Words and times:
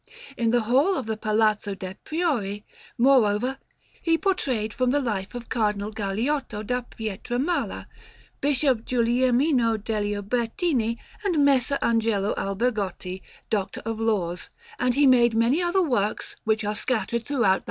In 0.35 0.49
the 0.49 0.61
hall 0.61 0.97
of 0.97 1.05
the 1.05 1.15
Palazzo 1.15 1.75
de' 1.75 1.93
Priori, 2.03 2.65
moreover, 2.97 3.59
he 4.01 4.17
portrayed 4.17 4.73
from 4.73 4.89
the 4.89 4.99
life 4.99 5.27
Cardinal 5.47 5.91
Galeotto 5.91 6.65
da 6.65 6.81
Pietramala, 6.81 7.85
Bishop 8.41 8.83
Guglielmino 8.83 9.77
degli 9.77 10.13
Ubertini, 10.17 10.97
and 11.23 11.45
Messer 11.45 11.77
Angelo 11.83 12.33
Albergotti, 12.33 13.21
Doctor 13.51 13.83
of 13.85 13.99
Laws; 13.99 14.49
and 14.79 14.95
he 14.95 15.05
made 15.05 15.35
many 15.35 15.61
other 15.61 15.83
works, 15.83 16.35
which 16.45 16.63
are 16.63 16.73
scattered 16.73 17.23
throughout 17.23 17.41
that 17.49 17.53
city. 17.57 17.59